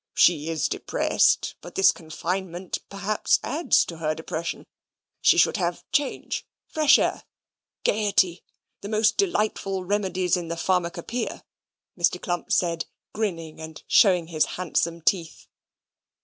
[0.15, 4.65] She is depressed, but this confinement perhaps adds to her depression.
[5.21, 7.23] She should have change, fresh air,
[7.83, 8.41] gaiety;
[8.81, 11.43] the most delightful remedies in the pharmacopoeia,"
[11.95, 12.19] Mr.
[12.19, 15.45] Clump said, grinning and showing his handsome teeth.